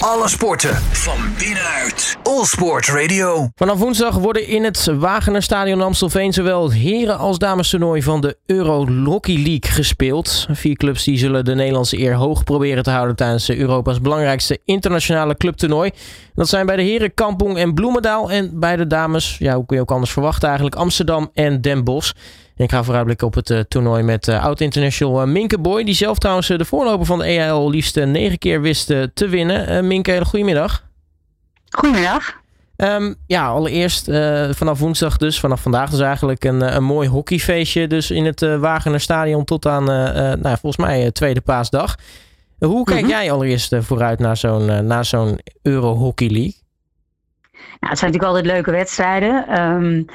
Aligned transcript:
Alle 0.00 0.28
sporten 0.28 0.74
van 0.76 1.18
binnenuit. 1.38 2.16
All 2.22 2.44
Sport 2.44 2.88
Radio. 2.88 3.48
Vanaf 3.54 3.78
woensdag 3.78 4.14
worden 4.14 4.46
in 4.46 4.64
het 4.64 4.84
Wagenerstadion 4.84 5.80
Amstelveen 5.80 6.32
zowel 6.32 6.62
het 6.62 6.72
heren- 6.72 7.18
als 7.18 7.38
damestoernooi 7.38 8.02
van 8.02 8.20
de 8.20 8.36
Euro 8.46 8.86
Hockey 9.04 9.34
League 9.34 9.70
gespeeld. 9.70 10.46
Vier 10.50 10.76
clubs 10.76 11.04
die 11.04 11.18
zullen 11.18 11.44
de 11.44 11.54
Nederlandse 11.54 11.98
eer 11.98 12.14
hoog 12.14 12.44
proberen 12.44 12.82
te 12.82 12.90
houden 12.90 13.16
tijdens 13.16 13.50
Europa's 13.50 14.00
belangrijkste 14.00 14.58
internationale 14.64 15.36
clubtoernooi. 15.36 15.90
Dat 16.34 16.48
zijn 16.48 16.66
bij 16.66 16.76
de 16.76 16.82
heren 16.82 17.14
Kampong 17.14 17.58
en 17.58 17.74
Bloemendaal 17.74 18.30
en 18.30 18.60
bij 18.60 18.76
de 18.76 18.86
dames, 18.86 19.36
ja 19.38 19.54
hoe 19.54 19.66
kun 19.66 19.76
je 19.76 19.82
ook 19.82 19.90
anders 19.92 20.12
verwachten 20.12 20.48
eigenlijk, 20.48 20.76
Amsterdam 20.76 21.30
en 21.34 21.60
Den 21.60 21.84
Bosch. 21.84 22.12
En 22.60 22.66
ik 22.66 22.72
ga 22.72 22.84
vooruitblikken 22.84 23.26
op 23.26 23.34
het 23.34 23.50
uh, 23.50 23.60
toernooi 23.60 24.02
met 24.02 24.28
uh, 24.28 24.44
oud-international 24.44 25.22
uh, 25.22 25.28
Minke 25.32 25.58
Boy. 25.58 25.84
Die 25.84 25.94
zelf 25.94 26.18
trouwens 26.18 26.46
de 26.46 26.64
voorloper 26.64 27.06
van 27.06 27.18
de 27.18 27.24
EAL 27.24 27.70
liefst 27.70 28.04
negen 28.04 28.38
keer 28.38 28.60
wist 28.60 28.86
te 28.86 29.28
winnen. 29.28 29.86
Minke, 29.86 30.24
goedemiddag. 30.24 30.84
Goedemiddag. 31.68 32.38
Um, 32.76 33.14
ja, 33.26 33.46
allereerst 33.46 34.04
vanaf 34.50 34.78
woensdag 34.78 35.16
dus, 35.16 35.40
vanaf 35.40 35.62
vandaag 35.62 35.90
dus 35.90 36.00
eigenlijk 36.00 36.44
een, 36.44 36.76
een 36.76 36.84
mooi 36.84 37.08
hockeyfeestje. 37.08 37.86
Dus 37.86 38.10
in 38.10 38.24
het 38.24 38.40
Wagener 38.40 39.00
Stadion 39.00 39.44
tot 39.44 39.66
aan, 39.66 39.84
nou, 39.84 40.56
volgens 40.60 40.76
mij, 40.76 41.10
tweede 41.10 41.40
paasdag. 41.40 41.96
Hoe 42.58 42.84
kijk 42.84 43.00
-hmm. 43.00 43.08
jij 43.08 43.32
allereerst 43.32 43.74
vooruit 43.78 44.18
naar 44.18 44.36
zo'n 44.36 44.86
naar 44.86 45.04
zo'n 45.04 45.38
Euro 45.62 45.94
Hockey 45.94 46.28
League? 46.28 46.54
Nou, 47.52 47.92
het 47.92 47.98
zijn 47.98 48.12
natuurlijk 48.12 48.36
altijd 48.36 48.54
leuke 48.54 48.70
wedstrijden. 48.70 49.60
Um, 49.60 50.06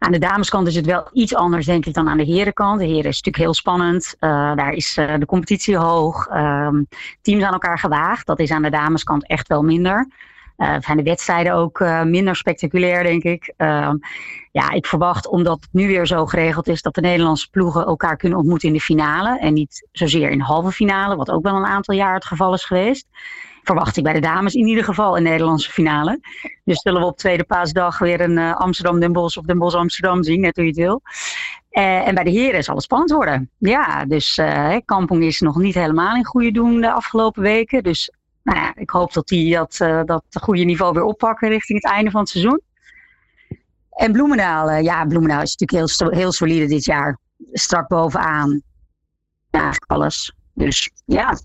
aan 0.00 0.12
de 0.12 0.18
dameskant 0.18 0.66
is 0.66 0.74
het 0.74 0.86
wel 0.86 1.08
iets 1.12 1.34
anders, 1.34 1.66
denk 1.66 1.86
ik, 1.86 1.94
dan 1.94 2.08
aan 2.08 2.16
de 2.16 2.24
herenkant. 2.24 2.78
De 2.78 2.84
heren 2.84 3.10
is 3.10 3.22
natuurlijk 3.22 3.36
heel 3.36 3.54
spannend. 3.54 4.14
Uh, 4.20 4.30
daar 4.56 4.72
is 4.72 4.96
uh, 4.96 5.14
de 5.18 5.26
competitie 5.26 5.76
hoog. 5.76 6.28
Um, 6.32 6.88
teams 7.22 7.42
aan 7.42 7.52
elkaar 7.52 7.78
gewaagd. 7.78 8.26
Dat 8.26 8.38
is 8.38 8.50
aan 8.50 8.62
de 8.62 8.70
dameskant 8.70 9.26
echt 9.26 9.48
wel 9.48 9.62
minder. 9.62 10.08
Uh, 10.56 10.76
zijn 10.80 10.96
de 10.96 11.02
wedstrijden 11.02 11.52
ook 11.52 11.84
minder 12.04 12.36
spectaculair, 12.36 13.02
denk 13.02 13.22
ik. 13.22 13.52
Ehm, 13.56 13.96
ja, 14.52 14.70
ik 14.70 14.86
verwacht, 14.86 15.28
omdat 15.28 15.60
het 15.60 15.72
nu 15.72 15.86
weer 15.86 16.06
zo 16.06 16.26
geregeld 16.26 16.68
is, 16.68 16.82
dat 16.82 16.94
de 16.94 17.00
Nederlandse 17.00 17.50
ploegen 17.50 17.86
elkaar 17.86 18.16
kunnen 18.16 18.38
ontmoeten 18.38 18.68
in 18.68 18.74
de 18.74 18.80
finale. 18.80 19.38
En 19.38 19.52
niet 19.52 19.88
zozeer 19.92 20.30
in 20.30 20.38
de 20.38 20.44
halve 20.44 20.72
finale, 20.72 21.16
wat 21.16 21.30
ook 21.30 21.42
wel 21.42 21.56
een 21.56 21.66
aantal 21.66 21.94
jaar 21.94 22.14
het 22.14 22.24
geval 22.24 22.54
is 22.54 22.64
geweest 22.64 23.06
verwacht 23.62 23.96
ik 23.96 24.02
bij 24.02 24.12
de 24.12 24.20
dames 24.20 24.54
in 24.54 24.66
ieder 24.66 24.84
geval 24.84 25.16
een 25.16 25.22
Nederlandse 25.22 25.70
finale. 25.70 26.20
Dus 26.64 26.80
zullen 26.80 27.00
we 27.00 27.06
op 27.06 27.18
tweede 27.18 27.44
paasdag 27.44 27.98
weer 27.98 28.20
een 28.20 28.36
uh, 28.36 28.54
Amsterdam-Den 28.54 29.12
Bosch 29.12 29.36
of 29.36 29.44
Den 29.44 29.58
Bosch-Amsterdam 29.58 30.22
zien, 30.22 30.40
net 30.40 30.56
hoe 30.56 30.64
je 30.64 30.70
het 30.70 30.80
wil. 30.80 31.02
Uh, 31.70 32.06
en 32.08 32.14
bij 32.14 32.24
de 32.24 32.30
heren 32.30 32.64
zal 32.64 32.74
het 32.74 32.84
spannend 32.84 33.10
worden. 33.10 33.50
Ja, 33.58 34.04
dus 34.04 34.38
uh, 34.38 34.76
Kampong 34.84 35.22
is 35.22 35.40
nog 35.40 35.56
niet 35.56 35.74
helemaal 35.74 36.16
in 36.16 36.24
goede 36.24 36.52
doen 36.52 36.80
de 36.80 36.92
afgelopen 36.92 37.42
weken. 37.42 37.82
Dus 37.82 38.12
nou 38.42 38.58
ja, 38.58 38.72
ik 38.76 38.90
hoop 38.90 39.12
dat 39.12 39.28
die 39.28 39.54
dat, 39.54 39.76
dat 40.04 40.24
goede 40.40 40.64
niveau 40.64 40.92
weer 40.92 41.02
oppakken 41.02 41.48
richting 41.48 41.82
het 41.82 41.92
einde 41.92 42.10
van 42.10 42.20
het 42.20 42.28
seizoen. 42.28 42.60
En 43.90 44.12
Bloemendaal, 44.12 44.70
ja, 44.70 45.04
Bloemendaal 45.04 45.42
is 45.42 45.56
natuurlijk 45.56 45.98
heel, 45.98 46.18
heel 46.18 46.32
solide 46.32 46.66
dit 46.66 46.84
jaar. 46.84 47.18
Strak 47.52 47.88
bovenaan. 47.88 48.62
Ja, 49.50 49.72
alles. 49.86 50.34
Dus 50.54 50.90
ja, 51.04 51.38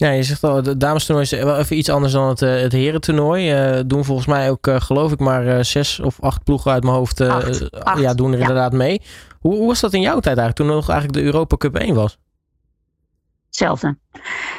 ja, 0.00 0.10
je 0.10 0.22
zegt 0.22 0.44
al, 0.44 0.62
de 0.62 0.76
damestoernooi 0.76 1.26
is 1.30 1.42
wel 1.42 1.56
even 1.56 1.76
iets 1.76 1.88
anders 1.88 2.12
dan 2.12 2.28
het, 2.28 2.40
het 2.40 2.72
herentoernooi. 2.72 3.74
Uh, 3.76 3.80
doen 3.86 4.04
volgens 4.04 4.26
mij 4.26 4.50
ook, 4.50 4.66
uh, 4.66 4.80
geloof 4.80 5.12
ik, 5.12 5.18
maar 5.18 5.46
uh, 5.46 5.62
zes 5.62 6.00
of 6.00 6.20
acht 6.20 6.44
ploegen 6.44 6.72
uit 6.72 6.82
mijn 6.82 6.94
hoofd 6.94 7.20
acht, 7.20 7.82
acht, 7.82 8.00
ja, 8.00 8.14
doen 8.14 8.32
er 8.32 8.38
ja. 8.38 8.40
inderdaad 8.40 8.72
mee. 8.72 9.02
Hoe, 9.40 9.54
hoe 9.56 9.66
was 9.66 9.80
dat 9.80 9.92
in 9.92 10.00
jouw 10.00 10.20
tijd 10.20 10.38
eigenlijk, 10.38 10.56
toen 10.56 10.68
er 10.68 10.74
nog 10.74 10.88
eigenlijk 10.88 11.18
de 11.18 11.24
Europa 11.24 11.56
Cup 11.56 11.76
1 11.76 11.94
was? 11.94 12.18
Hetzelfde. 13.50 13.98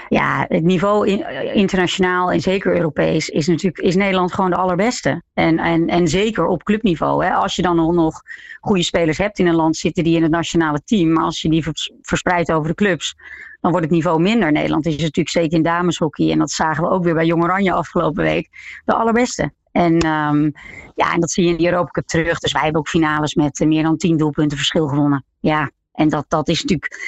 Ja, 0.09 0.45
het 0.47 0.63
niveau 0.63 1.07
in, 1.07 1.53
internationaal 1.53 2.31
en 2.31 2.41
zeker 2.41 2.75
Europees 2.75 3.29
is 3.29 3.47
natuurlijk 3.47 3.83
is 3.83 3.95
Nederland 3.95 4.33
gewoon 4.33 4.49
de 4.49 4.55
allerbeste. 4.55 5.23
En, 5.33 5.59
en, 5.59 5.87
en 5.87 6.07
zeker 6.07 6.45
op 6.45 6.63
clubniveau. 6.63 7.25
Hè. 7.25 7.33
Als 7.33 7.55
je 7.55 7.61
dan 7.61 7.95
nog, 7.95 8.21
goede 8.59 8.83
spelers 8.83 9.17
hebt 9.17 9.39
in 9.39 9.47
een 9.47 9.55
land 9.55 9.77
zitten 9.77 10.03
die 10.03 10.15
in 10.15 10.21
het 10.21 10.31
nationale 10.31 10.81
team, 10.85 11.11
maar 11.11 11.23
als 11.23 11.41
je 11.41 11.49
die 11.49 11.65
verspreidt 12.01 12.51
over 12.51 12.67
de 12.67 12.75
clubs, 12.75 13.15
dan 13.61 13.71
wordt 13.71 13.85
het 13.85 13.95
niveau 13.95 14.21
minder. 14.21 14.51
Nederland 14.51 14.85
is 14.85 14.97
natuurlijk 14.97 15.29
zeker 15.29 15.57
in 15.57 15.63
dameshockey, 15.63 16.31
en 16.31 16.39
dat 16.39 16.51
zagen 16.51 16.83
we 16.83 16.89
ook 16.89 17.03
weer 17.03 17.13
bij 17.13 17.25
Jong 17.25 17.43
Oranje 17.43 17.73
afgelopen 17.73 18.23
week, 18.23 18.49
de 18.85 18.93
allerbeste. 18.93 19.53
En, 19.71 19.93
um, 19.93 20.51
ja, 20.95 21.13
en 21.13 21.19
dat 21.19 21.31
zie 21.31 21.43
je 21.43 21.49
in 21.49 21.57
de 21.57 21.65
Europa 21.65 21.91
Cup 21.91 22.07
terug. 22.07 22.39
Dus 22.39 22.51
wij 22.51 22.61
hebben 22.61 22.79
ook 22.79 22.89
finales 22.89 23.35
met 23.35 23.59
meer 23.59 23.83
dan 23.83 23.97
tien 23.97 24.17
doelpunten 24.17 24.57
verschil 24.57 24.87
gewonnen. 24.87 25.25
Ja, 25.39 25.71
en 25.91 26.09
dat, 26.09 26.25
dat 26.27 26.47
is 26.47 26.61
natuurlijk 26.61 26.99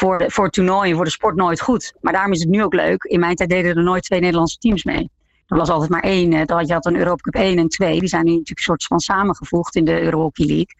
voor, 0.00 0.24
voor 0.26 0.44
het 0.44 0.52
toernooi 0.52 0.94
voor 0.94 1.04
de 1.04 1.10
sport 1.10 1.36
nooit 1.36 1.60
goed. 1.60 1.94
Maar 2.00 2.12
daarom 2.12 2.32
is 2.32 2.40
het 2.40 2.48
nu 2.48 2.62
ook 2.62 2.74
leuk. 2.74 3.04
In 3.04 3.20
mijn 3.20 3.34
tijd 3.34 3.48
deden 3.50 3.76
er 3.76 3.82
nooit 3.82 4.02
twee 4.02 4.20
Nederlandse 4.20 4.58
teams 4.58 4.84
mee. 4.84 5.10
Er 5.46 5.56
was 5.56 5.68
altijd 5.68 5.90
maar 5.90 6.02
één. 6.02 6.30
Je 6.30 6.72
had 6.72 6.86
een 6.86 6.96
Europa 6.96 7.22
Cup 7.22 7.34
1 7.34 7.58
en 7.58 7.68
2. 7.68 8.00
Die 8.00 8.08
zijn 8.08 8.24
nu 8.24 8.30
natuurlijk 8.30 8.58
een 8.58 8.64
soort 8.64 8.84
van 8.84 9.00
samengevoegd 9.00 9.76
in 9.76 9.84
de 9.84 10.00
Euro 10.00 10.20
Hockey 10.20 10.46
League. 10.46 10.74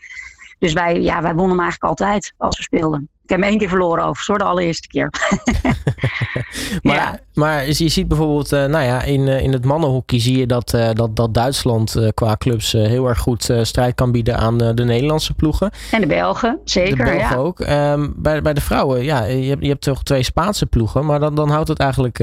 Dus 0.58 0.72
wij, 0.72 1.00
ja, 1.00 1.22
wij 1.22 1.34
wonnen 1.34 1.50
hem 1.50 1.60
eigenlijk 1.60 1.90
altijd 1.90 2.32
als 2.36 2.56
we 2.56 2.62
speelden. 2.62 3.08
Ik 3.30 3.36
heb 3.36 3.44
hem 3.44 3.54
één 3.54 3.60
keer 3.60 3.68
verloren 3.68 3.98
overigens 3.98 4.26
hoor, 4.26 4.38
de 4.38 4.44
allereerste 4.44 4.88
keer. 4.88 5.10
maar, 6.82 6.94
ja. 6.94 7.18
maar 7.34 7.66
je 7.66 7.88
ziet 7.88 8.08
bijvoorbeeld, 8.08 8.52
uh, 8.52 8.64
nou 8.64 8.84
ja, 8.84 9.02
in, 9.02 9.20
uh, 9.20 9.42
in 9.42 9.52
het 9.52 9.64
mannenhockey 9.64 10.20
zie 10.20 10.38
je 10.38 10.46
dat, 10.46 10.72
uh, 10.74 10.88
dat, 10.92 11.16
dat 11.16 11.34
Duitsland 11.34 12.10
qua 12.14 12.36
clubs 12.36 12.72
heel 12.72 13.06
erg 13.06 13.18
goed 13.18 13.52
strijd 13.62 13.94
kan 13.94 14.12
bieden 14.12 14.36
aan 14.36 14.58
de 14.58 14.84
Nederlandse 14.84 15.34
ploegen. 15.34 15.70
En 15.90 16.00
de 16.00 16.06
Belgen, 16.06 16.58
zeker. 16.64 16.96
De 16.96 17.02
Belgen 17.02 17.18
ja. 17.18 17.34
ook. 17.34 17.60
Um, 17.60 18.14
bij, 18.16 18.42
bij 18.42 18.54
de 18.54 18.60
vrouwen, 18.60 19.04
ja, 19.04 19.24
je 19.24 19.48
hebt, 19.48 19.62
je 19.62 19.68
hebt 19.68 19.82
toch 19.82 20.02
twee 20.02 20.22
Spaanse 20.22 20.66
ploegen, 20.66 21.06
maar 21.06 21.20
dan, 21.20 21.34
dan 21.34 21.50
houdt 21.50 21.68
het 21.68 21.78
eigenlijk 21.78 22.16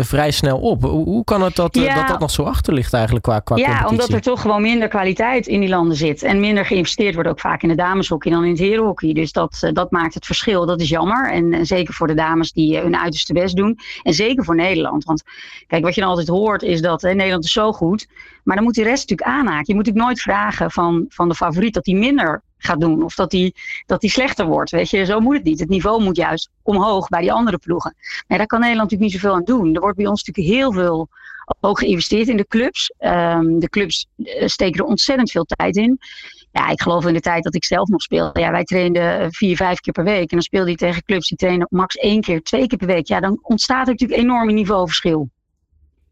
vrij 0.00 0.30
snel 0.30 0.58
op. 0.58 0.82
Hoe, 0.82 1.04
hoe 1.04 1.24
kan 1.24 1.42
het 1.42 1.56
dat, 1.56 1.74
ja. 1.74 1.94
dat 1.94 2.08
dat 2.08 2.20
nog 2.20 2.30
zo 2.30 2.42
achter 2.42 2.74
ligt 2.74 2.92
eigenlijk 2.92 3.24
qua, 3.24 3.38
qua 3.38 3.56
Ja, 3.56 3.64
competitie? 3.64 3.90
omdat 3.90 4.08
er 4.12 4.20
toch 4.20 4.40
gewoon 4.40 4.62
minder 4.62 4.88
kwaliteit 4.88 5.46
in 5.46 5.60
die 5.60 5.68
landen 5.68 5.96
zit. 5.96 6.22
En 6.22 6.40
minder 6.40 6.66
geïnvesteerd 6.66 7.14
wordt 7.14 7.28
ook 7.28 7.40
vaak 7.40 7.62
in 7.62 7.68
de 7.68 7.74
dameshockey 7.74 8.32
dan 8.32 8.44
in 8.44 8.50
het 8.50 8.58
herenhockey. 8.58 9.12
Dus 9.12 9.32
dat, 9.32 9.70
dat 9.72 9.90
maakt 9.90 10.14
het 10.14 10.14
verschil. 10.14 10.32
Dat 10.42 10.80
is 10.80 10.88
jammer. 10.88 11.30
En, 11.30 11.66
zeker 11.66 11.94
voor 11.94 12.06
de 12.06 12.14
dames 12.14 12.52
die 12.52 12.78
hun 12.78 12.96
uiterste 12.96 13.32
best 13.32 13.56
doen. 13.56 13.78
En 14.02 14.14
zeker 14.14 14.44
voor 14.44 14.54
Nederland. 14.54 15.04
Want 15.04 15.22
kijk, 15.66 15.84
wat 15.84 15.94
je 15.94 16.00
dan 16.00 16.10
altijd 16.10 16.28
hoort 16.28 16.62
is 16.62 16.80
dat 16.80 17.02
hè, 17.02 17.14
Nederland 17.14 17.44
is 17.44 17.52
zo 17.52 17.72
goed. 17.72 18.06
Maar 18.42 18.56
dan 18.56 18.64
moet 18.64 18.74
die 18.74 18.84
rest 18.84 19.08
natuurlijk 19.08 19.38
aanhaken. 19.38 19.64
Je 19.66 19.74
moet 19.74 19.84
natuurlijk 19.86 20.06
nooit 20.06 20.20
vragen 20.20 20.70
van, 20.70 21.04
van 21.08 21.28
de 21.28 21.34
favoriet 21.34 21.74
dat 21.74 21.86
hij 21.86 21.94
minder 21.94 22.42
gaat 22.58 22.80
doen. 22.80 23.02
Of 23.02 23.14
dat 23.14 23.32
hij 23.32 23.54
dat 23.86 24.00
die 24.00 24.10
slechter 24.10 24.46
wordt. 24.46 24.70
Weet 24.70 24.90
je, 24.90 25.04
zo 25.04 25.20
moet 25.20 25.34
het 25.34 25.44
niet. 25.44 25.60
Het 25.60 25.68
niveau 25.68 26.02
moet 26.02 26.16
juist 26.16 26.50
omhoog 26.62 27.08
bij 27.08 27.20
die 27.20 27.32
andere 27.32 27.58
ploegen. 27.58 27.94
Nee, 28.28 28.38
daar 28.38 28.46
kan 28.46 28.60
Nederland 28.60 28.90
natuurlijk 28.90 29.12
niet 29.12 29.22
zoveel 29.22 29.36
aan 29.36 29.44
doen. 29.44 29.74
Er 29.74 29.80
wordt 29.80 29.96
bij 29.96 30.06
ons 30.06 30.24
natuurlijk 30.24 30.56
heel 30.56 30.72
veel 30.72 31.08
ook 31.60 31.78
geïnvesteerd 31.78 32.28
in 32.28 32.36
de 32.36 32.46
clubs. 32.46 32.92
Um, 32.98 33.58
de 33.58 33.68
clubs 33.68 34.06
steken 34.44 34.80
er 34.80 34.86
ontzettend 34.86 35.30
veel 35.30 35.44
tijd 35.44 35.76
in. 35.76 35.98
Ja, 36.54 36.70
ik 36.70 36.82
geloof 36.82 37.06
in 37.06 37.14
de 37.14 37.20
tijd 37.20 37.44
dat 37.44 37.54
ik 37.54 37.64
zelf 37.64 37.88
nog 37.88 38.02
speelde. 38.02 38.40
Ja, 38.40 38.50
wij 38.50 38.64
trainden 38.64 39.32
vier, 39.32 39.56
vijf 39.56 39.80
keer 39.80 39.92
per 39.92 40.04
week. 40.04 40.20
En 40.20 40.26
dan 40.36 40.42
speelde 40.42 40.70
je 40.70 40.76
tegen 40.76 41.04
clubs 41.04 41.28
die 41.28 41.38
trainen 41.38 41.66
max 41.70 41.94
één 41.94 42.20
keer, 42.20 42.42
twee 42.42 42.66
keer 42.66 42.78
per 42.78 42.86
week. 42.86 43.06
Ja, 43.06 43.20
dan 43.20 43.38
ontstaat 43.42 43.86
er 43.86 43.92
natuurlijk 43.92 44.20
een 44.20 44.26
enorm 44.26 44.54
niveauverschil. 44.54 45.28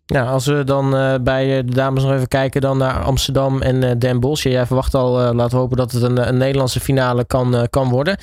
Ja, 0.06 0.24
als 0.24 0.46
we 0.46 0.64
dan 0.64 0.94
uh, 0.94 1.14
bij 1.20 1.64
de 1.64 1.74
dames 1.74 2.02
nog 2.02 2.12
even 2.12 2.28
kijken 2.28 2.60
dan 2.60 2.78
naar 2.78 3.02
Amsterdam 3.02 3.62
en 3.62 3.82
uh, 3.82 3.90
Den 3.98 4.20
Bosch. 4.20 4.42
Jij 4.42 4.66
verwacht 4.66 4.94
al, 4.94 5.20
uh, 5.20 5.30
laten 5.34 5.56
we 5.56 5.62
hopen 5.62 5.76
dat 5.76 5.92
het 5.92 6.02
een, 6.02 6.28
een 6.28 6.36
Nederlandse 6.36 6.80
finale 6.80 7.24
kan, 7.24 7.66
kan 7.70 7.88
worden. 7.88 8.18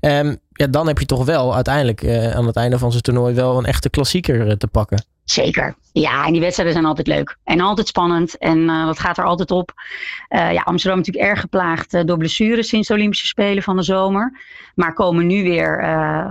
Um, 0.00 0.38
ja, 0.52 0.66
dan 0.66 0.86
heb 0.86 0.98
je 0.98 1.06
toch 1.06 1.24
wel 1.24 1.54
uiteindelijk 1.54 2.08
aan 2.34 2.46
het 2.46 2.56
einde 2.56 2.78
van 2.78 2.90
zijn 2.90 3.02
toernooi 3.02 3.34
wel 3.34 3.58
een 3.58 3.64
echte 3.64 3.90
klassieker 3.90 4.58
te 4.58 4.66
pakken. 4.66 5.04
Zeker. 5.24 5.74
Ja, 5.92 6.26
en 6.26 6.32
die 6.32 6.40
wedstrijden 6.40 6.74
zijn 6.74 6.86
altijd 6.86 7.06
leuk. 7.06 7.36
En 7.44 7.60
altijd 7.60 7.88
spannend. 7.88 8.38
En 8.38 8.58
uh, 8.58 8.86
dat 8.86 8.98
gaat 8.98 9.18
er 9.18 9.24
altijd 9.24 9.50
op. 9.50 9.72
Uh, 10.28 10.52
ja, 10.52 10.62
Amsterdam 10.62 10.98
natuurlijk 10.98 11.26
erg 11.26 11.40
geplaagd 11.40 11.94
uh, 11.94 12.04
door 12.04 12.16
blessures 12.16 12.68
sinds 12.68 12.88
de 12.88 12.94
Olympische 12.94 13.26
Spelen 13.26 13.62
van 13.62 13.76
de 13.76 13.82
zomer. 13.82 14.40
Maar 14.74 14.92
komen 14.92 15.26
nu 15.26 15.42
weer, 15.42 15.82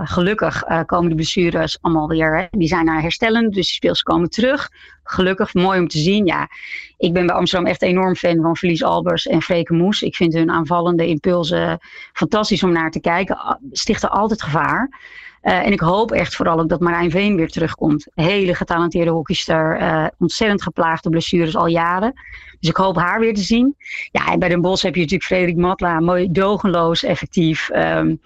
gelukkig, 0.04 0.62
komen 0.86 1.08
de 1.08 1.14
blessures 1.14 1.78
allemaal 1.80 2.08
weer. 2.08 2.38
Hè, 2.38 2.46
die 2.50 2.68
zijn 2.68 2.84
naar 2.84 3.00
herstellen, 3.00 3.42
dus 3.42 3.52
die 3.52 3.64
speels 3.64 4.02
komen 4.02 4.30
terug. 4.30 4.70
Gelukkig, 5.04 5.54
mooi 5.54 5.80
om 5.80 5.88
te 5.88 5.98
zien. 5.98 6.26
Ja, 6.26 6.48
ik 6.96 7.12
ben 7.12 7.26
bij 7.26 7.34
Amsterdam 7.34 7.68
echt 7.68 7.82
enorm 7.82 8.14
fan 8.14 8.42
van 8.42 8.56
Verlies 8.56 8.82
Albers 8.82 9.26
en 9.26 9.42
Freke 9.42 9.74
Moes. 9.74 10.02
Ik 10.02 10.16
vind 10.16 10.32
hun 10.34 10.50
aanvallende 10.50 11.06
impulsen 11.06 11.78
fantastisch 12.12 12.62
om 12.62 12.72
naar 12.72 12.90
te 12.90 13.00
kijken. 13.00 13.58
Stichten 13.72 14.10
altijd 14.10 14.42
gevaar. 14.42 14.90
Uh, 15.44 15.66
en 15.66 15.72
ik 15.72 15.80
hoop 15.80 16.12
echt 16.12 16.36
vooral 16.36 16.58
ook 16.58 16.68
dat 16.68 16.80
Marijn 16.80 17.10
Veen 17.10 17.36
weer 17.36 17.48
terugkomt. 17.48 18.06
Hele 18.14 18.54
getalenteerde 18.54 19.10
hockeyster. 19.10 19.80
Uh, 19.80 20.06
ontzettend 20.18 20.62
geplaagde 20.62 21.10
blessures 21.10 21.56
al 21.56 21.66
jaren. 21.66 22.12
Dus 22.60 22.70
ik 22.70 22.76
hoop 22.76 22.96
haar 22.96 23.20
weer 23.20 23.34
te 23.34 23.40
zien. 23.40 23.76
Ja, 24.10 24.32
en 24.32 24.38
bij 24.38 24.48
Den 24.48 24.60
Bosch 24.60 24.82
heb 24.82 24.94
je 24.94 25.00
natuurlijk 25.00 25.28
Frederik 25.28 25.56
Matla. 25.56 26.00
Mooi, 26.00 26.32
dogenloos, 26.32 27.02
effectief. 27.02 27.70
Um, 27.74 28.20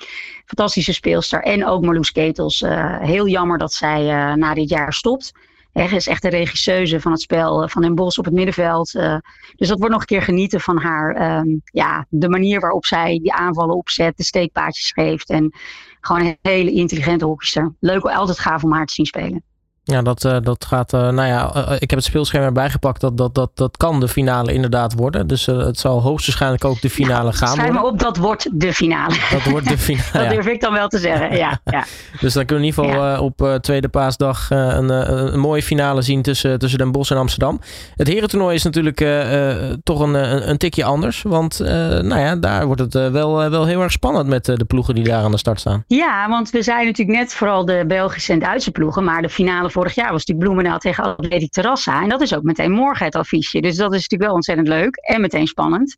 fantastische 0.46 0.92
speelster. 0.92 1.42
En 1.42 1.66
ook 1.66 1.84
Marloes 1.84 2.12
Ketels. 2.12 2.62
Uh, 2.62 3.00
heel 3.00 3.28
jammer 3.28 3.58
dat 3.58 3.72
zij 3.72 4.34
na 4.34 4.54
dit 4.54 4.68
jaar 4.68 4.92
stopt. 4.92 5.32
Hij 5.86 5.96
is 5.96 6.06
echt 6.06 6.22
de 6.22 6.28
regisseuse 6.28 7.00
van 7.00 7.12
het 7.12 7.20
spel 7.20 7.68
van 7.68 7.82
Den 7.82 7.94
Bosch 7.94 8.18
op 8.18 8.24
het 8.24 8.34
middenveld. 8.34 8.92
dus 9.56 9.68
dat 9.68 9.78
wordt 9.78 9.92
nog 9.92 10.00
een 10.00 10.06
keer 10.06 10.22
genieten 10.22 10.60
van 10.60 10.78
haar. 10.78 11.38
Um, 11.38 11.60
ja, 11.64 12.06
de 12.08 12.28
manier 12.28 12.60
waarop 12.60 12.86
zij 12.86 13.18
die 13.18 13.32
aanvallen 13.32 13.76
opzet. 13.76 14.16
De 14.16 14.24
steekpaadjes 14.24 14.92
geeft. 14.92 15.30
En 15.30 15.52
gewoon 16.00 16.26
een 16.26 16.38
hele 16.42 16.70
intelligente 16.70 17.24
hockeyster. 17.24 17.74
Leuk, 17.80 18.02
altijd 18.02 18.38
gaaf 18.38 18.64
om 18.64 18.72
haar 18.72 18.86
te 18.86 18.94
zien 18.94 19.06
spelen. 19.06 19.42
Ja, 19.90 20.02
dat, 20.02 20.24
uh, 20.24 20.36
dat 20.42 20.64
gaat. 20.64 20.92
Uh, 20.92 21.00
nou 21.00 21.28
ja, 21.28 21.52
uh, 21.56 21.72
ik 21.78 21.90
heb 21.90 21.98
het 21.98 22.04
speelschema 22.04 22.44
erbij 22.44 22.70
gepakt. 22.70 23.00
Dat, 23.00 23.16
dat, 23.16 23.34
dat, 23.34 23.50
dat 23.54 23.76
kan 23.76 24.00
de 24.00 24.08
finale 24.08 24.52
inderdaad 24.52 24.94
worden. 24.94 25.26
Dus 25.26 25.46
het 25.46 25.78
zal 25.78 26.02
hoogstwaarschijnlijk 26.02 26.64
ook 26.64 26.80
de 26.80 26.90
finale 26.90 27.30
ja, 27.30 27.36
gaan. 27.36 27.54
Schrijf 27.54 27.72
maar 27.72 27.84
op, 27.84 27.98
dat 27.98 28.16
wordt 28.16 28.48
de 28.52 28.72
finale. 28.72 29.14
Dat 29.30 29.42
wordt 29.42 29.68
de 29.68 29.78
finale. 29.78 30.08
dat 30.24 30.30
durf 30.30 30.46
ik 30.46 30.60
dan 30.60 30.72
wel 30.72 30.88
te 30.88 30.98
zeggen. 30.98 31.36
Ja, 31.36 31.60
ja. 31.64 31.84
dus 32.20 32.32
dan 32.32 32.44
kunnen 32.44 32.64
we 32.64 32.70
in 32.70 32.76
ieder 32.76 32.94
geval 32.94 33.10
ja. 33.10 33.20
op 33.20 33.62
tweede 33.62 33.88
paasdag 33.88 34.50
een, 34.50 34.88
een, 35.32 35.40
mooie 35.40 35.62
finale 35.62 36.02
zien 36.02 36.22
tussen, 36.22 36.58
tussen 36.58 36.78
Den 36.78 36.92
Bosch 36.92 37.10
en 37.10 37.16
Amsterdam. 37.16 37.60
Het 37.96 38.08
herentoernooi 38.08 38.54
is 38.54 38.62
natuurlijk 38.62 39.06
toch 39.82 40.00
een, 40.00 40.14
een, 40.14 40.48
een, 40.48 40.58
tikje 40.58 40.84
anders. 40.84 41.22
Want 41.22 41.58
nou 41.58 42.18
ja, 42.18 42.36
daar 42.36 42.66
wordt 42.66 42.80
het 42.80 42.92
wel, 42.92 43.50
wel 43.50 43.66
heel 43.66 43.82
erg 43.82 43.92
spannend 43.92 44.26
met 44.26 44.44
de 44.44 44.64
ploegen 44.66 44.94
die 44.94 45.04
daar 45.04 45.22
aan 45.22 45.30
de 45.30 45.38
start 45.38 45.60
staan. 45.60 45.84
Ja, 45.86 46.28
want 46.28 46.50
we 46.50 46.62
zijn 46.62 46.86
natuurlijk 46.86 47.18
net 47.18 47.34
vooral 47.34 47.64
de 47.64 47.84
Belgische 47.86 48.32
en 48.32 48.38
Duitse 48.38 48.70
ploegen. 48.70 49.04
Maar 49.04 49.22
de 49.22 49.28
finale 49.28 49.70
vorig 49.78 49.94
jaar 49.94 50.12
was 50.12 50.26
natuurlijk 50.26 50.46
Bloemendaal 50.46 50.78
tegen 50.78 51.04
Atletiek 51.04 51.52
Terrassa. 51.52 52.02
En 52.02 52.08
dat 52.08 52.20
is 52.20 52.34
ook 52.34 52.42
meteen 52.42 52.72
morgen 52.72 53.04
het 53.04 53.14
affiche. 53.14 53.60
Dus 53.60 53.76
dat 53.76 53.92
is 53.92 54.00
natuurlijk 54.02 54.22
wel 54.22 54.32
ontzettend 54.34 54.68
leuk 54.68 54.96
en 54.96 55.20
meteen 55.20 55.46
spannend. 55.46 55.96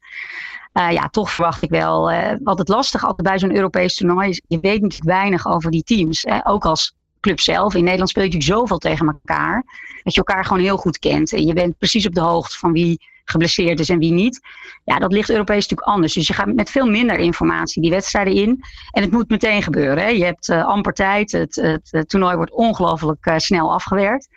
Uh, 0.75 0.93
ja, 0.93 1.09
toch 1.09 1.31
verwacht 1.31 1.63
ik 1.63 1.71
wel. 1.71 2.13
Uh, 2.13 2.33
altijd 2.45 2.69
lastig 2.69 3.05
altijd 3.05 3.29
bij 3.29 3.39
zo'n 3.39 3.55
Europees 3.55 3.95
toernooi 3.95 4.29
is, 4.29 4.43
je 4.47 4.59
weet 4.61 4.81
natuurlijk 4.81 5.11
weinig 5.11 5.47
over 5.47 5.71
die 5.71 5.83
teams. 5.83 6.23
Hè? 6.23 6.47
Ook 6.47 6.65
als 6.65 6.95
club 7.21 7.41
zelf. 7.41 7.75
In 7.75 7.85
Nederland 7.85 8.11
speel 8.11 8.23
je 8.23 8.29
natuurlijk 8.29 8.59
zoveel 8.59 8.79
tegen 8.79 9.07
elkaar. 9.07 9.65
Dat 10.03 10.15
je 10.15 10.23
elkaar 10.25 10.45
gewoon 10.45 10.63
heel 10.63 10.77
goed 10.77 10.99
kent. 10.99 11.33
En 11.33 11.47
je 11.47 11.53
bent 11.53 11.79
precies 11.79 12.07
op 12.07 12.15
de 12.15 12.21
hoogte 12.21 12.59
van 12.59 12.73
wie 12.73 13.09
geblesseerd 13.25 13.81
is 13.81 13.89
en 13.89 13.99
wie 13.99 14.13
niet. 14.13 14.41
Ja, 14.85 14.99
dat 14.99 15.13
ligt 15.13 15.31
Europees 15.31 15.63
natuurlijk 15.63 15.89
anders. 15.89 16.13
Dus 16.13 16.27
je 16.27 16.35
gaat 16.35 16.55
met 16.55 16.71
veel 16.71 16.87
minder 16.87 17.19
informatie 17.19 17.83
die 17.83 17.91
wedstrijden 17.91 18.35
in. 18.35 18.65
En 18.91 19.03
het 19.03 19.11
moet 19.11 19.29
meteen 19.29 19.63
gebeuren. 19.63 20.03
Hè. 20.03 20.09
Je 20.09 20.25
hebt 20.25 20.49
uh, 20.49 20.65
amper 20.65 20.93
tijd. 20.93 21.33
Het, 21.33 21.81
het, 21.91 22.09
toernooi 22.09 22.37
wordt 22.37 22.53
ongelooflijk 22.53 23.27
uh, 23.27 23.37
snel 23.37 23.73
afgewerkt. 23.73 24.29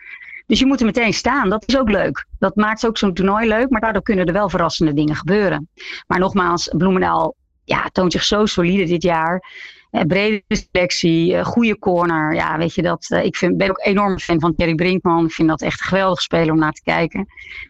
Dus 0.46 0.58
je 0.58 0.66
moet 0.66 0.80
er 0.80 0.86
meteen 0.86 1.12
staan. 1.12 1.48
Dat 1.48 1.64
is 1.66 1.78
ook 1.78 1.90
leuk. 1.90 2.26
Dat 2.38 2.56
maakt 2.56 2.86
ook 2.86 2.98
zo'n 2.98 3.14
toernooi 3.14 3.48
leuk. 3.48 3.70
Maar 3.70 3.80
daardoor 3.80 4.02
kunnen 4.02 4.26
er 4.26 4.32
wel 4.32 4.48
verrassende 4.48 4.94
dingen 4.94 5.16
gebeuren. 5.16 5.68
Maar 6.06 6.18
nogmaals, 6.18 6.68
Bloemendaal 6.76 7.34
ja, 7.64 7.88
toont 7.92 8.12
zich 8.12 8.24
zo 8.24 8.46
solide 8.46 8.84
dit 8.84 9.02
jaar. 9.02 9.42
Uh, 9.90 10.02
brede 10.02 10.42
selectie, 10.48 11.32
uh, 11.32 11.44
goede 11.44 11.78
corner. 11.78 12.34
Ja, 12.34 12.58
weet 12.58 12.74
je 12.74 12.82
dat. 12.82 13.06
Uh, 13.10 13.24
ik 13.24 13.36
vind, 13.36 13.56
ben 13.56 13.70
ook 13.70 13.80
enorm 13.84 14.18
fan 14.18 14.40
van 14.40 14.54
Thierry 14.54 14.74
Brinkman. 14.74 15.24
Ik 15.24 15.32
vind 15.32 15.48
dat 15.48 15.62
echt 15.62 15.80
een 15.80 15.86
geweldig 15.86 16.22
speler 16.22 16.52
om 16.52 16.58
naar 16.58 16.72
te 16.72 16.82
kijken. 16.82 17.26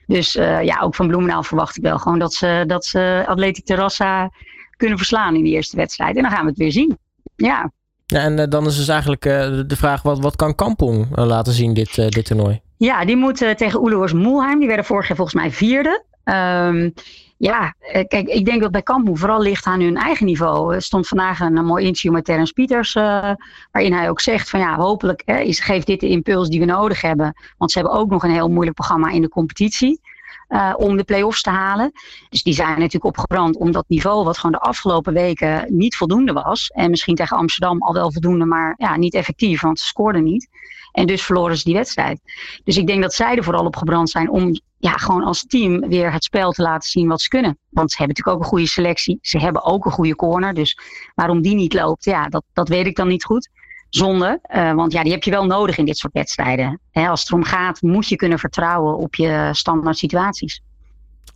Dus 0.06 0.32
ja, 0.62 0.80
ook 0.80 0.94
van 0.94 1.06
Bloemendaal 1.06 1.42
verwacht 1.42 1.76
ik 1.76 1.82
wel 1.82 1.98
gewoon 1.98 2.18
dat 2.18 2.34
ze, 2.34 2.64
dat 2.66 2.84
ze 2.84 3.24
Atletic 3.26 3.64
Terrassa 3.64 4.30
kunnen 4.76 4.98
verslaan 4.98 5.34
in 5.34 5.44
die 5.44 5.52
eerste 5.52 5.76
wedstrijd. 5.76 6.16
En 6.16 6.22
dan 6.22 6.30
gaan 6.30 6.42
we 6.42 6.48
het 6.48 6.58
weer 6.58 6.72
zien. 6.72 6.98
Ja. 7.36 7.72
ja 8.06 8.20
en 8.20 8.50
dan 8.50 8.66
is 8.66 8.76
dus 8.76 8.88
eigenlijk 8.88 9.22
de 9.68 9.76
vraag: 9.76 10.02
wat, 10.02 10.18
wat 10.18 10.36
kan 10.36 10.54
Kampong 10.54 11.06
laten 11.16 11.52
zien 11.52 11.74
dit, 11.74 11.94
dit 11.94 12.24
toernooi? 12.24 12.60
Ja, 12.76 13.04
die 13.04 13.16
moeten 13.16 13.56
tegen 13.56 13.80
Oeloers 13.80 14.12
Moelheim. 14.12 14.58
Die 14.58 14.66
werden 14.66 14.84
vorig 14.84 15.06
jaar 15.08 15.16
volgens 15.16 15.36
mij 15.36 15.50
vierde. 15.50 16.04
Um, 16.24 16.92
ja, 17.36 17.74
kijk, 18.08 18.26
ik 18.26 18.44
denk 18.44 18.62
dat 18.62 18.70
bij 18.70 18.82
Kampmoe 18.82 19.16
vooral 19.16 19.40
ligt 19.40 19.64
aan 19.64 19.80
hun 19.80 19.96
eigen 19.96 20.26
niveau. 20.26 20.74
Er 20.74 20.82
stond 20.82 21.08
vandaag 21.08 21.40
een, 21.40 21.64
mooi 21.64 21.84
interview 21.84 22.12
met 22.12 22.24
Terence 22.24 22.52
Pieters, 22.52 22.94
uh, 22.94 23.32
waarin 23.72 23.92
hij 23.92 24.08
ook 24.08 24.20
zegt 24.20 24.50
van 24.50 24.60
ja, 24.60 24.76
hopelijk 24.76 25.22
hè, 25.24 25.38
is, 25.38 25.60
geeft 25.60 25.86
dit 25.86 26.00
de 26.00 26.08
impuls 26.08 26.48
die 26.48 26.60
we 26.60 26.64
nodig 26.64 27.00
hebben. 27.00 27.34
Want 27.58 27.70
ze 27.70 27.78
hebben 27.78 27.98
ook 27.98 28.10
nog 28.10 28.22
een 28.22 28.30
heel 28.30 28.48
moeilijk 28.48 28.76
programma 28.76 29.10
in 29.10 29.22
de 29.22 29.28
competitie. 29.28 30.00
Uh, 30.48 30.72
om 30.76 30.96
de 30.96 31.04
play-offs 31.04 31.42
te 31.42 31.50
halen. 31.50 31.92
Dus 32.28 32.42
die 32.42 32.54
zijn 32.54 32.68
natuurlijk 32.68 33.04
opgebrand 33.04 33.56
om 33.56 33.72
dat 33.72 33.84
niveau, 33.88 34.24
wat 34.24 34.38
gewoon 34.38 34.52
de 34.52 34.66
afgelopen 34.66 35.12
weken 35.12 35.66
niet 35.68 35.96
voldoende 35.96 36.32
was. 36.32 36.68
En 36.68 36.90
misschien 36.90 37.14
tegen 37.14 37.36
Amsterdam 37.36 37.82
al 37.82 37.92
wel 37.92 38.12
voldoende, 38.12 38.44
maar 38.44 38.74
ja, 38.76 38.96
niet 38.96 39.14
effectief, 39.14 39.60
want 39.60 39.78
ze 39.78 39.86
scoorden 39.86 40.22
niet. 40.22 40.48
En 40.92 41.06
dus 41.06 41.22
verloren 41.22 41.56
ze 41.56 41.64
die 41.64 41.74
wedstrijd. 41.74 42.20
Dus 42.64 42.76
ik 42.76 42.86
denk 42.86 43.02
dat 43.02 43.14
zij 43.14 43.36
er 43.36 43.44
vooral 43.44 43.64
op 43.64 43.76
gebrand 43.76 44.10
zijn 44.10 44.30
om 44.30 44.60
ja, 44.84 44.92
gewoon 44.96 45.22
als 45.22 45.46
team 45.46 45.88
weer 45.88 46.12
het 46.12 46.24
spel 46.24 46.52
te 46.52 46.62
laten 46.62 46.88
zien 46.88 47.08
wat 47.08 47.20
ze 47.20 47.28
kunnen. 47.28 47.58
Want 47.68 47.90
ze 47.90 47.96
hebben 47.96 48.16
natuurlijk 48.16 48.36
ook 48.36 48.42
een 48.42 48.58
goede 48.58 48.72
selectie. 48.72 49.18
Ze 49.20 49.38
hebben 49.38 49.64
ook 49.64 49.84
een 49.84 49.92
goede 49.92 50.16
corner. 50.16 50.54
Dus 50.54 50.78
waarom 51.14 51.42
die 51.42 51.54
niet 51.54 51.74
loopt, 51.74 52.04
ja, 52.04 52.28
dat, 52.28 52.44
dat 52.52 52.68
weet 52.68 52.86
ik 52.86 52.96
dan 52.96 53.08
niet 53.08 53.24
goed. 53.24 53.48
Zonde, 53.88 54.40
uh, 54.54 54.72
want 54.72 54.92
ja, 54.92 55.02
die 55.02 55.12
heb 55.12 55.22
je 55.22 55.30
wel 55.30 55.46
nodig 55.46 55.78
in 55.78 55.84
dit 55.84 55.96
soort 55.96 56.12
wedstrijden. 56.12 56.80
Als 56.92 57.20
het 57.20 57.28
erom 57.28 57.44
gaat, 57.44 57.82
moet 57.82 58.08
je 58.08 58.16
kunnen 58.16 58.38
vertrouwen 58.38 58.96
op 58.96 59.14
je 59.14 59.48
standaard 59.52 59.98
situaties. 59.98 60.62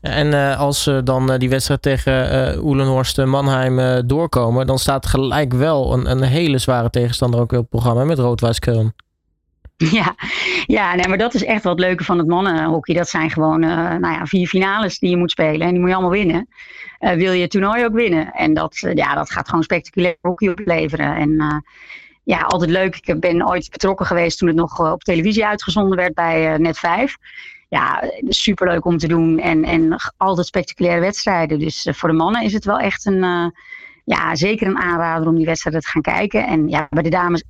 En 0.00 0.26
uh, 0.26 0.58
als 0.58 0.86
uh, 0.86 0.98
dan 1.04 1.38
die 1.38 1.48
wedstrijd 1.48 1.82
tegen 1.82 2.56
uh, 2.56 2.64
Oelenhorst 2.64 3.24
Mannheim 3.24 4.06
doorkomen, 4.06 4.66
dan 4.66 4.78
staat 4.78 5.06
gelijk 5.06 5.52
wel 5.52 5.92
een, 5.92 6.10
een 6.10 6.22
hele 6.22 6.58
zware 6.58 6.90
tegenstander 6.90 7.40
ook 7.40 7.52
op 7.52 7.58
het 7.58 7.68
programma 7.68 8.04
met 8.04 8.18
Rood-Wijs 8.18 8.58
Keuln. 8.58 8.92
Ja, 9.98 10.14
ja 10.66 10.94
nee, 10.94 11.08
maar 11.08 11.18
dat 11.18 11.34
is 11.34 11.44
echt 11.44 11.62
wat 11.62 11.78
leuke 11.78 12.04
van 12.04 12.18
het 12.18 12.26
mannenhockey. 12.26 12.94
Dat 12.94 13.08
zijn 13.08 13.30
gewoon 13.30 13.62
uh, 13.62 13.70
nou 13.76 14.14
ja, 14.14 14.26
vier 14.26 14.48
finales 14.48 14.98
die 14.98 15.10
je 15.10 15.16
moet 15.16 15.30
spelen. 15.30 15.66
En 15.66 15.70
die 15.70 15.78
moet 15.78 15.88
je 15.88 15.94
allemaal 15.94 16.12
winnen. 16.12 16.48
Uh, 17.00 17.12
wil 17.12 17.32
je 17.32 17.40
het 17.40 17.50
toernooi 17.50 17.84
ook 17.84 17.92
winnen. 17.92 18.32
En 18.32 18.54
dat, 18.54 18.82
uh, 18.84 18.94
ja, 18.94 19.14
dat 19.14 19.30
gaat 19.30 19.48
gewoon 19.48 19.62
spectaculair 19.62 20.16
hockey 20.20 20.48
opleveren. 20.48 21.16
En 21.16 21.62
ja, 22.24 22.40
altijd 22.40 22.70
leuk. 22.70 22.96
Ik 22.96 23.20
ben 23.20 23.48
ooit 23.48 23.70
betrokken 23.70 24.06
geweest 24.06 24.38
toen 24.38 24.48
het 24.48 24.56
nog 24.56 24.92
op 24.92 25.02
televisie 25.02 25.46
uitgezonden 25.46 25.96
werd 25.96 26.14
bij 26.14 26.58
Net 26.58 26.78
5. 26.78 27.16
Ja, 27.68 28.10
superleuk 28.28 28.84
om 28.84 28.98
te 28.98 29.08
doen. 29.08 29.38
En, 29.38 29.64
en 29.64 29.96
altijd 30.16 30.46
spectaculaire 30.46 31.00
wedstrijden. 31.00 31.58
Dus 31.58 31.88
voor 31.90 32.08
de 32.08 32.14
mannen 32.14 32.42
is 32.42 32.52
het 32.52 32.64
wel 32.64 32.78
echt 32.78 33.06
een... 33.06 33.52
ja, 34.04 34.34
zeker 34.34 34.66
een 34.66 34.78
aanrader 34.78 35.28
om 35.28 35.36
die 35.36 35.46
wedstrijden 35.46 35.82
te 35.82 35.88
gaan 35.88 36.02
kijken. 36.02 36.46
En 36.46 36.68
ja, 36.68 36.86
bij 36.90 37.02
de 37.02 37.10
dames 37.10 37.42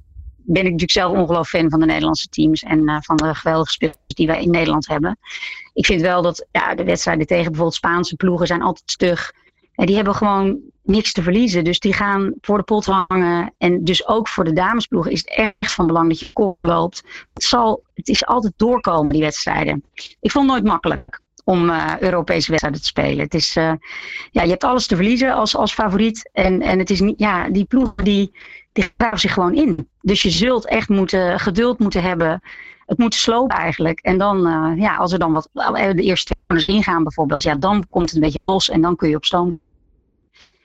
ben 0.48 0.64
ik 0.64 0.72
natuurlijk 0.72 0.90
zelf 0.90 1.12
ongelooflijk 1.12 1.48
fan 1.48 1.70
van 1.70 1.80
de 1.80 1.86
Nederlandse 1.86 2.28
teams 2.28 2.62
en 2.62 2.88
uh, 2.88 2.96
van 3.00 3.16
de 3.16 3.34
geweldige 3.34 3.72
spelers 3.72 3.96
die 4.06 4.26
wij 4.26 4.42
in 4.42 4.50
Nederland 4.50 4.88
hebben. 4.88 5.18
Ik 5.72 5.86
vind 5.86 6.00
wel 6.00 6.22
dat 6.22 6.46
ja, 6.52 6.74
de 6.74 6.84
wedstrijden 6.84 7.26
tegen 7.26 7.44
bijvoorbeeld 7.44 7.74
Spaanse 7.74 8.16
ploegen 8.16 8.46
zijn 8.46 8.62
altijd 8.62 8.90
stug. 8.90 9.32
En 9.74 9.86
die 9.86 9.96
hebben 9.96 10.14
gewoon 10.14 10.58
niks 10.82 11.12
te 11.12 11.22
verliezen. 11.22 11.64
Dus 11.64 11.80
die 11.80 11.92
gaan 11.92 12.34
voor 12.40 12.58
de 12.58 12.64
pot 12.64 12.84
hangen. 12.84 13.54
En 13.58 13.84
dus 13.84 14.06
ook 14.06 14.28
voor 14.28 14.44
de 14.44 14.52
damesploegen 14.52 15.12
is 15.12 15.18
het 15.18 15.52
echt 15.60 15.72
van 15.72 15.86
belang 15.86 16.08
dat 16.08 16.20
je 16.20 16.32
kop 16.32 16.58
loopt. 16.60 17.02
Het, 17.34 17.42
zal, 17.42 17.82
het 17.94 18.08
is 18.08 18.26
altijd 18.26 18.52
doorkomen, 18.56 19.12
die 19.12 19.22
wedstrijden. 19.22 19.84
Ik 20.20 20.30
vond 20.30 20.44
het 20.44 20.54
nooit 20.54 20.72
makkelijk 20.72 21.20
om 21.44 21.70
uh, 21.70 21.98
Europese 22.00 22.48
wedstrijden 22.48 22.80
te 22.80 22.86
spelen. 22.86 23.18
Het 23.18 23.34
is, 23.34 23.56
uh, 23.56 23.72
ja, 24.30 24.42
je 24.42 24.50
hebt 24.50 24.64
alles 24.64 24.86
te 24.86 24.96
verliezen 24.96 25.32
als, 25.32 25.56
als 25.56 25.74
favoriet. 25.74 26.30
En, 26.32 26.62
en 26.62 26.78
het 26.78 26.90
is 26.90 27.00
niet, 27.00 27.18
ja, 27.18 27.48
die 27.48 27.64
ploegen 27.64 28.04
die, 28.04 28.32
die 28.78 28.92
graven 28.96 29.18
zich 29.18 29.32
gewoon 29.32 29.54
in. 29.54 29.88
Dus 30.00 30.22
je 30.22 30.30
zult 30.30 30.66
echt 30.66 30.88
moeten, 30.88 31.40
geduld 31.40 31.78
moeten 31.78 32.02
hebben. 32.02 32.40
Het 32.86 32.98
moet 32.98 33.14
slopen 33.14 33.56
eigenlijk. 33.56 34.00
En 34.00 34.18
dan, 34.18 34.46
uh, 34.46 34.80
ja, 34.82 34.96
als 34.96 35.12
er 35.12 35.18
dan 35.18 35.32
wat, 35.32 35.48
de 35.52 36.02
eerste 36.02 36.34
twee 36.46 36.64
ingaan 36.66 37.02
bijvoorbeeld, 37.02 37.42
ja, 37.42 37.54
dan 37.54 37.86
komt 37.90 38.04
het 38.04 38.14
een 38.14 38.20
beetje 38.20 38.40
los 38.44 38.70
en 38.70 38.80
dan 38.80 38.96
kun 38.96 39.08
je 39.08 39.16
op 39.16 39.24
stoom. 39.24 39.60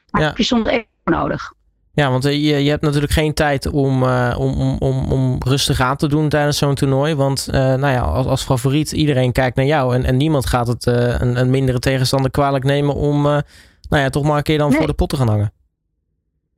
Maar 0.09 0.21
ja. 0.21 0.27
heb 0.27 0.37
je 0.37 0.43
soms 0.43 0.67
even 0.67 0.87
nodig. 1.03 1.53
Ja, 1.93 2.09
want 2.09 2.23
je, 2.23 2.63
je 2.63 2.69
hebt 2.69 2.81
natuurlijk 2.81 3.11
geen 3.11 3.33
tijd 3.33 3.67
om, 3.67 4.03
uh, 4.03 4.35
om, 4.37 4.53
om, 4.61 4.77
om, 4.79 5.11
om 5.11 5.37
rustig 5.45 5.79
aan 5.79 5.97
te 5.97 6.07
doen 6.07 6.29
tijdens 6.29 6.57
zo'n 6.57 6.75
toernooi. 6.75 7.15
Want 7.15 7.47
uh, 7.49 7.53
nou 7.55 7.87
ja, 7.87 8.01
als, 8.01 8.25
als 8.25 8.43
favoriet, 8.43 8.91
iedereen 8.91 9.31
kijkt 9.31 9.55
naar 9.55 9.65
jou. 9.65 9.95
En, 9.95 10.03
en 10.03 10.17
niemand 10.17 10.45
gaat 10.45 10.67
het 10.67 10.85
uh, 10.85 11.19
een, 11.19 11.39
een 11.39 11.49
mindere 11.49 11.79
tegenstander 11.79 12.31
kwalijk 12.31 12.63
nemen 12.63 12.95
om 12.95 13.21
nou 13.21 13.43
ja, 13.89 14.09
toch 14.09 14.23
maar 14.23 14.37
een 14.37 14.43
keer 14.43 14.57
dan 14.57 14.69
nee. 14.69 14.77
voor 14.77 14.87
de 14.87 14.93
pot 14.93 15.09
te 15.09 15.17
gaan 15.17 15.27
hangen. 15.27 15.53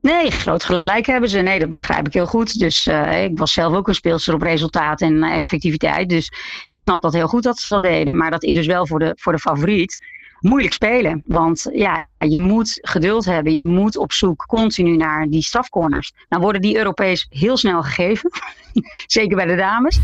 Nee, 0.06 0.32
groot 0.32 0.64
gelijk 0.64 1.06
hebben 1.06 1.30
ze. 1.30 1.40
Nee, 1.40 1.60
dat 1.60 1.80
begrijp 1.80 2.08
ik 2.08 2.14
heel 2.14 2.26
goed. 2.26 2.60
Dus 2.60 2.88
uh, 2.88 3.24
ik 3.24 3.38
was 3.38 3.54
zelf 3.54 3.74
ook 3.74 3.88
een 3.88 3.96
speelster 3.96 4.34
op 4.34 4.42
resultaat 4.42 5.02
en 5.02 5.24
effectiviteit. 5.24 6.10
Dus 6.10 6.28
ik 6.28 6.72
snap 6.84 7.02
dat 7.02 7.14
heel 7.14 7.28
goed 7.28 7.44
dat 7.44 7.58
ze 7.58 7.74
dat 7.74 7.84
deden. 7.84 8.18
Maar 8.18 8.32
dat 8.32 8.44
is 8.44 8.56
dus 8.56 8.66
wel 8.66 8.88
voor 8.88 9.00
de, 9.00 9.14
voor 9.18 9.32
de 9.32 9.40
favoriet 9.40 10.06
moeilijk 10.40 10.74
spelen. 10.74 11.24
Want 11.26 11.70
ja, 11.74 12.08
je 12.18 12.42
moet 12.42 12.80
geduld 12.82 13.26
hebben. 13.26 13.54
Je 13.54 13.60
moet 13.64 13.98
op 13.98 14.12
zoek 14.12 14.46
continu 14.48 14.98
naar 14.98 15.28
die 15.28 15.42
strafcorners. 15.42 16.14
Nou 16.30 16.42
worden 16.42 16.62
die 16.62 16.78
Europees 16.78 17.28
heel 17.30 17.58
snel 17.58 17.84
gegeven. 17.84 18.32
Zeker 19.08 19.36
bij 19.36 19.46
de 19.46 19.56
dames. 19.56 20.00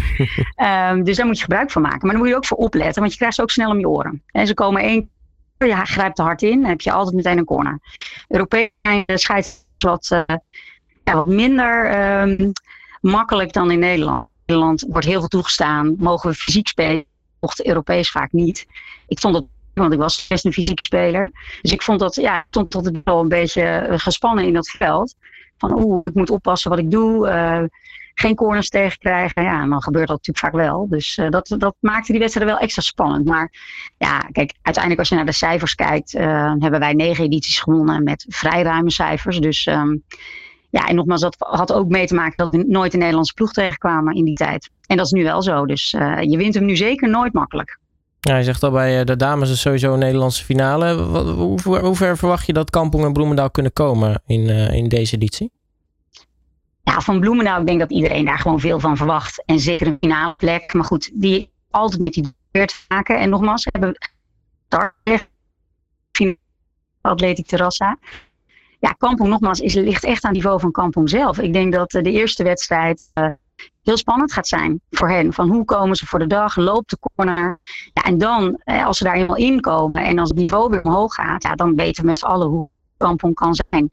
um, 0.92 1.04
dus 1.06 1.18
daar 1.18 1.26
moet 1.26 1.38
je 1.38 1.44
gebruik 1.44 1.72
van 1.72 1.82
maken. 1.82 2.00
Maar 2.02 2.12
dan 2.12 2.20
moet 2.20 2.30
je 2.30 2.36
ook 2.36 2.46
voor 2.46 2.58
opletten. 2.58 3.00
Want 3.02 3.12
je 3.12 3.18
krijgt 3.18 3.36
ze 3.36 3.42
ook 3.42 3.52
snel 3.52 3.70
om 3.70 3.80
je 3.80 3.90
oren. 3.90 4.24
En 4.28 4.48
ze 4.48 4.54
komen 4.54 4.82
één 4.82 5.10
ja, 5.58 5.86
grijpt 5.86 6.16
te 6.16 6.22
hard 6.22 6.42
in. 6.42 6.62
Dan 6.62 6.70
heb 6.70 6.82
je 6.82 6.92
altijd 6.92 7.16
meteen 7.16 7.38
een 7.38 7.46
corner. 7.46 7.80
Europees 8.28 8.70
scheidt 9.06 9.70
wat, 9.84 10.10
uh, 10.14 10.36
ja, 11.04 11.16
wat 11.16 11.28
minder 11.28 12.00
um, 12.22 12.52
makkelijk 13.02 13.54
dan 13.54 13.72
in 13.72 13.80
Nederland. 13.80 14.24
In 14.24 14.42
Nederland 14.46 14.86
wordt 14.90 15.08
heel 15.08 15.20
veel 15.20 15.28
toegestaan. 15.28 15.96
Mogen 15.98 16.30
we 16.30 16.36
fysiek 16.36 16.68
spelen? 16.68 17.06
Mocht 17.40 17.66
Europees 17.66 18.12
vaak 18.12 18.32
niet. 18.32 18.66
Ik 19.08 19.20
vond 19.20 19.36
het 19.36 19.46
want 19.74 19.94
ik 19.94 20.00
was 20.00 20.28
best 20.28 20.46
een 20.46 20.54
fysiek 20.54 20.86
speler. 20.86 21.32
Dus 21.62 21.72
ik 21.72 21.82
vond 21.82 22.00
dat, 22.00 22.16
ja, 22.16 22.46
stond 22.50 22.72
tot 22.72 22.92
wel 23.04 23.20
een 23.20 23.28
beetje 23.28 23.88
gespannen 23.90 24.46
in 24.46 24.54
dat 24.54 24.70
veld. 24.70 25.16
Van 25.58 25.84
oeh, 25.84 26.02
ik 26.04 26.14
moet 26.14 26.30
oppassen 26.30 26.70
wat 26.70 26.80
ik 26.80 26.92
doe. 26.92 27.28
Uh, 27.28 27.64
geen 28.22 28.36
corners 28.36 28.70
tegenkrijgen. 28.70 29.44
Ja, 29.44 29.68
dan 29.68 29.82
gebeurt 29.82 30.08
dat 30.08 30.18
natuurlijk 30.18 30.46
vaak 30.46 30.66
wel. 30.66 30.88
Dus 30.90 31.18
uh, 31.18 31.30
dat, 31.30 31.56
dat 31.58 31.76
maakte 31.80 32.12
die 32.12 32.22
wedstrijd 32.22 32.50
wel 32.50 32.60
extra 32.60 32.82
spannend. 32.82 33.26
Maar 33.26 33.54
ja, 33.98 34.18
kijk, 34.18 34.54
uiteindelijk 34.62 35.00
als 35.00 35.10
je 35.10 35.16
naar 35.16 35.26
de 35.26 35.32
cijfers 35.32 35.76
kijkt, 35.76 36.16
uh, 36.16 36.54
hebben 36.60 36.80
wij 36.80 36.94
negen 36.94 37.24
edities 37.24 37.60
gewonnen 37.60 38.04
met 38.04 38.26
vrij 38.30 38.64
ruime 38.64 38.92
cijfers. 38.92 39.40
Dus 39.40 39.66
um, 39.66 40.04
ja, 40.70 40.88
en 40.88 40.96
nogmaals, 40.96 41.22
dat 41.22 41.36
had 41.40 41.74
ook 41.74 41.88
mee 41.88 42.08
te 42.08 42.16
maken 42.16 42.38
dat 42.38 42.52
we 42.52 42.64
nooit 42.68 42.94
een 42.94 43.00
Nederlandse 43.00 43.34
ploeg 43.34 43.52
tegenkwamen 43.52 44.16
in 44.16 44.26
die 44.26 44.36
tijd. 44.36 44.70
En 44.86 44.98
dat 44.98 45.06
is 45.06 45.12
nu 45.12 45.24
wel 45.24 45.42
zo. 45.42 45.66
Dus 45.66 45.90
je 46.22 46.38
wint 46.38 46.54
hem 46.54 46.66
nu 46.66 46.76
zeker 46.76 47.10
nooit 47.10 47.34
makkelijk. 47.34 47.80
Ja, 48.20 48.32
hij 48.32 48.44
zegt 48.44 48.64
al 48.64 48.72
bij 48.72 49.04
de 49.04 49.16
dames 49.16 49.52
is 49.52 49.62
sowieso 49.62 49.94
een 49.94 50.00
Nederlandse 50.00 50.44
finale. 50.44 50.94
Hoe, 51.34 51.80
hoe 51.80 51.96
ver 51.96 52.18
verwacht 52.18 52.46
je 52.46 52.54
dat 52.54 52.70
Kampong 52.70 53.06
en 53.06 53.14
Bloemendaal 53.14 53.52
kunnen 53.52 53.74
komen 53.74 54.22
in, 54.26 54.48
in 54.50 54.90
deze 54.90 55.16
editie? 55.16 55.52
Ja, 56.84 57.02
van 57.02 57.20
Bloemendaal, 57.20 57.60
ik 57.60 57.66
denk 57.66 57.80
dat 57.80 57.92
iedereen 57.92 58.26
daar 58.26 58.40
gewoon 58.40 58.60
veel 58.60 58.80
van 58.80 58.98
verwacht. 58.98 59.44
En 59.46 59.60
zeker 59.60 59.88
een 59.88 59.98
finale 60.00 60.34
plek. 60.36 60.74
Maar 60.74 60.84
goed, 60.84 61.10
die 61.14 61.52
altijd 61.70 62.04
met 62.04 62.14
die 62.14 62.34
deur 62.52 62.68
te 62.68 62.76
maken. 62.88 63.20
En 63.20 63.30
nogmaals, 63.30 63.68
hebben 63.72 63.98
Atletiek 67.02 67.48
Terrassa. 67.48 67.98
Ja, 68.80 68.92
Kampong 68.92 69.30
nogmaals 69.30 69.60
is, 69.60 69.74
ligt 69.74 70.04
echt 70.04 70.24
aan 70.24 70.30
het 70.30 70.40
niveau 70.40 70.60
van 70.60 70.72
Kampong 70.72 71.10
zelf. 71.10 71.40
Ik 71.40 71.54
denk 71.54 71.74
dat 71.74 71.92
de 71.92 72.12
eerste 72.12 72.44
wedstrijd 72.44 73.12
uh, 73.14 73.30
heel 73.84 73.98
spannend 73.98 74.34
gaat 74.34 74.48
zijn 74.48 74.82
voor 74.90 75.10
hen. 75.10 75.34
Van 75.34 75.50
hoe 75.50 75.66
komen 75.66 75.96
ze 75.96 76.06
voor 76.06 76.20
de 76.20 76.28
dag, 76.28 76.56
loopt 76.56 76.90
de 76.90 76.98
corner. 77.00 77.60
Ja, 77.94 78.04
en 78.04 78.18
dan, 78.18 78.62
eh, 78.64 78.86
als 78.86 78.98
ze 78.98 79.04
daar 79.04 79.16
eenmaal 79.16 79.36
inkomen 79.36 80.04
en 80.04 80.20
als 80.20 80.30
het 80.30 80.38
niveau 80.38 80.70
weer 80.70 80.84
omhoog 80.84 81.14
gaat, 81.14 81.44
ja, 81.44 81.56
dan 81.56 81.76
weten 81.76 82.04
we 82.04 82.10
met 82.10 82.20
z'n 82.20 82.26
allen 82.26 82.48
hoe 82.48 82.70
Kampong 82.98 83.34
kan 83.36 83.56
zijn. 83.56 83.90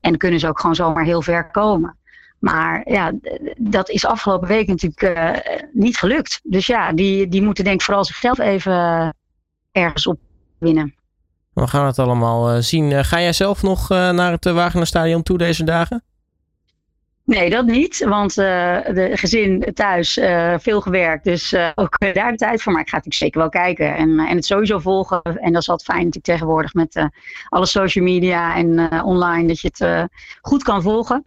En 0.00 0.16
kunnen 0.16 0.40
ze 0.40 0.48
ook 0.48 0.60
gewoon 0.60 0.74
zomaar 0.74 1.04
heel 1.04 1.22
ver 1.22 1.50
komen. 1.50 1.96
Maar 2.42 2.90
ja, 2.90 3.12
dat 3.56 3.90
is 3.90 4.06
afgelopen 4.06 4.48
week 4.48 4.66
natuurlijk 4.66 5.02
uh, 5.02 5.56
niet 5.72 5.96
gelukt. 5.96 6.40
Dus 6.42 6.66
ja, 6.66 6.92
die, 6.92 7.28
die 7.28 7.42
moeten 7.42 7.64
denk 7.64 7.76
ik 7.76 7.84
vooral 7.84 8.04
zichzelf 8.04 8.38
even 8.38 9.14
ergens 9.72 10.06
op 10.06 10.18
winnen. 10.58 10.94
We 11.52 11.66
gaan 11.66 11.86
het 11.86 11.98
allemaal 11.98 12.54
uh, 12.54 12.62
zien. 12.62 13.04
ga 13.04 13.20
jij 13.20 13.32
zelf 13.32 13.62
nog 13.62 13.88
naar 13.88 14.32
het 14.32 14.44
Wagenerstadion 14.44 15.22
toe 15.22 15.38
deze 15.38 15.64
dagen? 15.64 16.02
Nee, 17.24 17.50
dat 17.50 17.66
niet. 17.66 18.04
Want 18.04 18.34
de 18.34 19.10
gezin 19.12 19.70
thuis 19.74 20.20
veel 20.56 20.80
gewerkt. 20.80 21.24
Dus 21.24 21.54
ook 21.74 21.98
daar 21.98 22.30
de 22.30 22.36
tijd 22.36 22.62
voor. 22.62 22.72
Maar 22.72 22.82
ik 22.82 22.88
ga 22.88 22.96
natuurlijk 22.96 23.22
zeker 23.22 23.40
wel 23.40 23.48
kijken. 23.48 23.96
En, 23.96 24.18
en 24.18 24.36
het 24.36 24.44
sowieso 24.44 24.78
volgen. 24.78 25.22
En 25.22 25.52
dat 25.52 25.62
is 25.62 25.68
altijd 25.68 25.90
fijn 25.90 26.04
natuurlijk 26.04 26.24
tegenwoordig 26.24 26.74
met 26.74 27.08
alle 27.48 27.66
social 27.66 28.04
media 28.04 28.56
en 28.56 29.02
online. 29.02 29.48
Dat 29.48 29.60
je 29.60 29.70
het 29.72 30.08
goed 30.40 30.62
kan 30.62 30.82
volgen. 30.82 31.24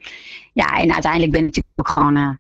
Ja, 0.54 0.80
en 0.80 0.94
uiteindelijk 0.94 1.32
ben 1.32 1.40
ik 1.42 1.46
natuurlijk 1.46 1.74
ook 1.76 1.90
gewoon 1.90 2.40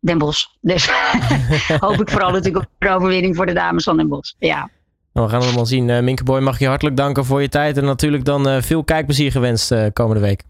Den 0.00 0.18
Bosch. 0.18 0.46
Dus 0.60 0.90
hoop 1.80 2.00
ik 2.00 2.10
vooral 2.10 2.30
natuurlijk 2.30 2.64
op 2.64 2.70
een 2.78 2.88
overwinning 2.88 3.36
voor 3.36 3.46
de 3.46 3.52
dames 3.52 3.84
van 3.84 3.96
Den 3.96 4.08
Bosch. 4.08 4.32
Ja. 4.38 4.70
Nou, 5.12 5.26
we 5.26 5.32
gaan 5.32 5.40
het 5.40 5.48
allemaal 5.48 5.66
zien. 5.66 5.88
Uh, 5.88 6.00
Minke 6.00 6.24
Boy, 6.24 6.40
mag 6.40 6.58
je 6.58 6.66
hartelijk 6.66 6.96
danken 6.96 7.24
voor 7.24 7.42
je 7.42 7.48
tijd. 7.48 7.76
En 7.76 7.84
natuurlijk 7.84 8.24
dan 8.24 8.62
veel 8.62 8.84
kijkplezier 8.84 9.30
gewenst 9.30 9.74
komende 9.92 10.20
week. 10.20 10.42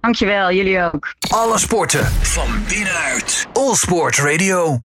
Dankjewel, 0.00 0.52
jullie 0.52 0.82
ook. 0.82 1.14
Alle 1.30 1.58
sporten 1.58 2.04
van 2.04 2.48
binnenuit. 2.68 3.46
All 3.52 3.74
Sport 3.74 4.16
Radio. 4.16 4.80